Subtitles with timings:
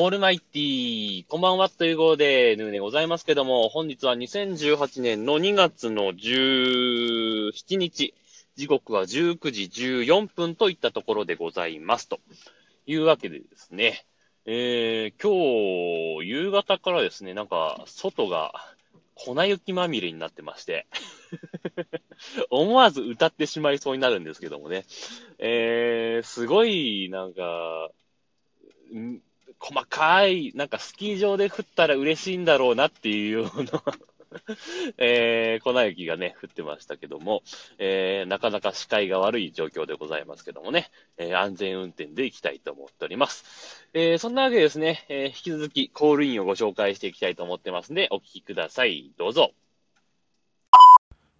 [0.00, 8.14] オールマイティー、こんばんはという号で、ヌーでございますけども、本日は2018年の2月の17日、
[8.54, 12.08] 時刻は19時14分といったところでございます。
[12.08, 12.20] と
[12.86, 14.06] いうわけでですね、
[14.46, 18.52] えー、今日、夕方からですね、なんか、外が
[19.16, 20.86] 粉雪まみれになってまして
[22.50, 24.84] 思わず歌ってしまいそうになるんですけどもね、
[25.40, 27.90] えー、すごい、なんか、
[29.60, 33.82] 細かい、なんかスキー場で降ったら嬉しいんだろうなっていうような
[34.98, 37.42] えー、粉雪がね、降ってましたけども、
[37.78, 43.86] えー、なかなか視界が悪い状況でございますけどもね、えー、安全運転で行きたいと思っております。
[43.94, 49.10] えー、そんなわけでですね、えー、引き続きコールインをご紹介していきたいと思ってますんで、お聞きください。
[49.16, 49.52] どうぞ。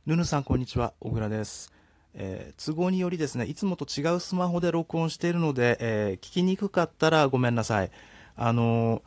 [0.06, 0.94] ぬぬさん、こんにちは。
[1.00, 1.77] 小倉です。
[2.20, 7.91] えー、都合によりですね、いつもと違うスマホで録音しているので、えー、聞きにくかったらごめんなさい。
[8.36, 9.02] あのー、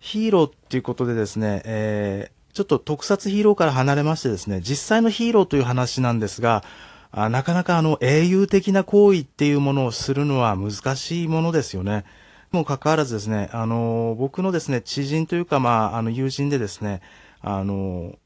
[0.00, 6.64] ヒーローっていうことでですね、え、ちょっと特撮ヒーローから離れましてですね、実際のヒーローという話なんですが、
[7.10, 12.04] あなかなかあの英雄的な行為っていうものをするのは難しいものですよね。
[12.50, 17.02] もかかわらずですね、あの、僕のですね、知人というか、まあ、あの、友人でですね、
[17.40, 18.18] あの、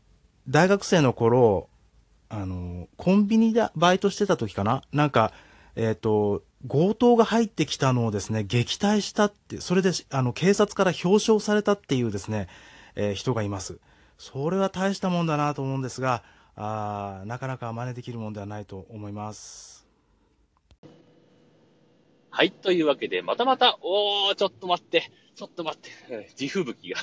[0.48, 1.69] 大学生の頃、
[2.34, 4.83] あの、コンビニでバイトしてた時かな？
[4.91, 5.33] なんか、
[5.77, 12.48] えっ、ー、と、強盗が入ってきたのをですね、撃退したって、それで、あの、警察から表彰されたっていうですね、
[12.94, 13.78] えー、人がいます。
[14.16, 16.22] それは大したもんだなと思うんですが、
[16.56, 19.86] あなかなか真似できるもんではないと思います。
[22.30, 22.50] はい。
[22.50, 27.00] というわけで、またまた、おー、ちょっと待って、ちょっと待って、地吹雪が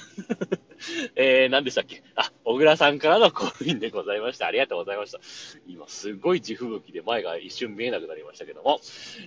[1.16, 2.04] えー、何でしたっけ？
[2.16, 4.46] あ、小倉さんからのコールインでございました。
[4.46, 5.20] ありがとうございました。
[5.68, 8.82] 今、すごい地吹雪で前が一瞬見えなくなりましたけども、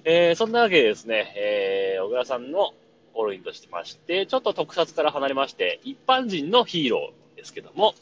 [0.05, 2.75] えー、そんなわけでですね、えー、小倉さんの
[3.13, 7.95] コールインとしてまして、ちょっと特撮から離れまして、一般人のヒーローですけども、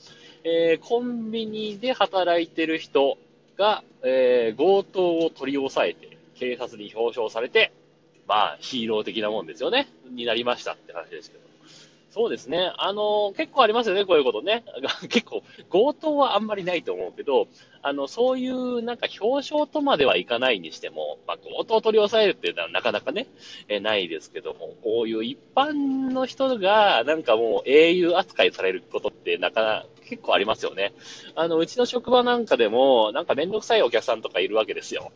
[0.45, 3.17] えー、コンビニで働いてる人
[3.57, 7.73] が、えー、強盗を取り押さえて、警察に表彰されて、
[8.31, 9.89] まあ、ヒーロー的なもんですよね。
[10.09, 11.51] になりましたって話ですけど。
[12.11, 12.73] そうですね。
[12.79, 14.63] あの、結構ありますよね、こういうことね。
[15.11, 17.49] 結構、強盗はあんまりないと思うけど、
[17.83, 23.27] あの、そういうなんか表彰とまではいかないにしても、まあ、強盗を取り押さえるっていうのはなかなかね、
[23.69, 30.93] えないですけども、こういう一般の人がなんかもう英雄扱いされることってなかなか結構ありますよね。
[31.37, 35.13] あの、うちの職場なんかでも、なんかめんどくさいお客さんとかいるわけですよ。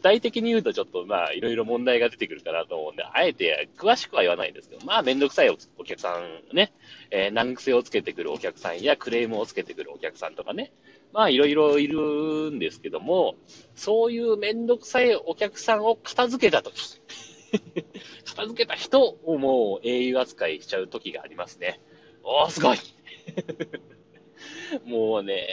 [0.00, 6.18] 具体的に言うとちょっとまあいろいろ問題が出てくるかなと思うんで、あえて詳しくは言わないんですけど、まあめんどくさいお客さ
[6.52, 6.72] んね、
[7.10, 10.72] えー、難癖をつけてくるお客さんやクレームをつけてくるお客さんとかね、
[11.12, 13.34] まあいろいろいるんですけども、
[13.74, 16.98] そういうめんどくさいお客さんを片付けたとき、
[18.24, 21.78] 片付けた人をもう英雄扱いしちゃうときがありますね。
[22.22, 22.78] おー、すごい
[24.86, 25.46] もうね、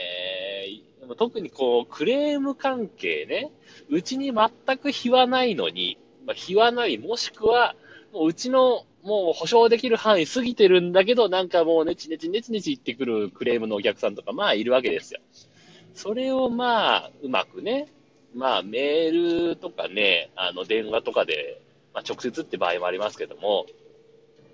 [1.14, 3.50] 特にこう、クレーム関係ね、
[3.88, 7.74] うちに全く非はないのに、まあ、非はない、もしくは、
[8.12, 15.20] もううちのもう保証できる範囲過ぎてるんだけど、なんかもうネチネチネチネチ言ってくるクレームのお客さんとか、まあいるわけですよ。
[15.94, 17.88] それをまあ、うまくね、
[18.34, 21.62] まあメールとかね、あの電話とかで、
[21.94, 23.66] まあ直接って場合もありますけども、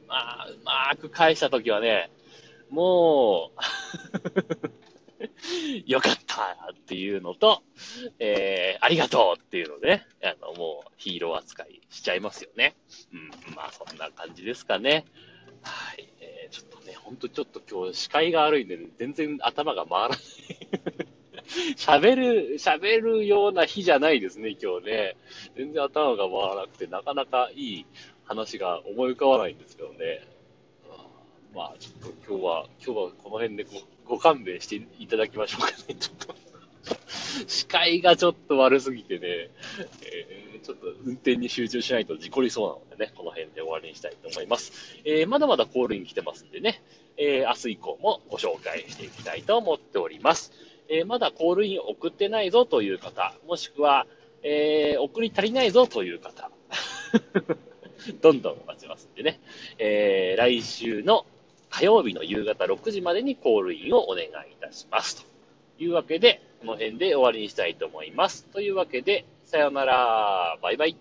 [0.06, 2.10] まあ、うまく返したときはね、
[2.70, 3.60] もう
[5.86, 7.62] よかったっていうのと、
[8.18, 12.74] えー、ありがとうっていうのでね、あの、もうヒーロー扱いしちゃいますよね。
[13.12, 15.04] うん、まあそんな感じですかね。
[15.62, 16.08] はい。
[16.20, 20.18] えー、ちょっとね、ほんとちょっと今日視界が悪いんで、ね、全然頭が回らない
[21.76, 25.16] 喋る、喋るような日じゃないですね、今日ね。
[25.56, 27.86] 全然頭が回らなくて、なかなかいい
[28.24, 30.26] 話が思い浮かばないんですけどね。
[31.54, 36.34] まあ、ちょっと今日は、今日はこの辺でごご勘弁していただきましょうかね、ちょっと。
[37.46, 39.20] 視界がちょっと悪すぎてね、
[40.02, 44.72] えー、ちょっと運転に集中しないと事故りそうなのでね、この辺で終わりにしたいと思います。
[45.04, 46.82] えー、まだまだコールイン来てますんでね、
[47.16, 50.52] えー、明日以降もご紹介していきたいと思っております。
[50.88, 54.06] えー、まだコールイン送ってないぞという方、もしくは、
[54.42, 56.50] えー、送り足りないぞという方、
[58.20, 59.40] どんどん待ちますんでね、
[59.78, 61.24] えー、来週の
[61.76, 64.30] 火曜日の夕方6時までにコールインをお願いい
[64.60, 65.26] たします。
[65.76, 68.44] というわけで、この辺で終わりにしたいと思います。
[68.52, 70.56] というわけで、さようなら。
[70.62, 70.96] バイバイ。